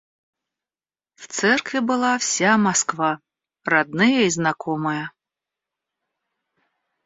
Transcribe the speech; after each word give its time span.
В 1.13 1.27
церкви 1.27 1.77
была 1.77 2.17
вся 2.17 2.57
Москва, 2.57 3.19
родные 3.65 4.25
и 4.25 4.31
знакомые. 4.31 5.11